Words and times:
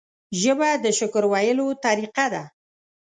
ژبه 0.41 0.69
د 0.83 0.85
شکر 0.99 1.23
ویلو 1.33 1.67
طریقه 1.85 2.25
ده 2.33 2.43